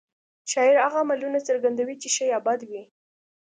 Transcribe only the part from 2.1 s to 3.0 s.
ښه یا بد وي